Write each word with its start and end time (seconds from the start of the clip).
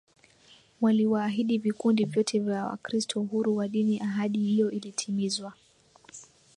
Waliwaahidi 0.81 1.57
vikundi 1.57 2.05
vyote 2.05 2.39
vya 2.39 2.65
Wakristo 2.65 3.21
uhuru 3.21 3.55
wa 3.55 3.67
dini 3.67 3.99
Ahadi 3.99 4.39
hiyo 4.39 4.71
ilitimizwa 4.71 5.53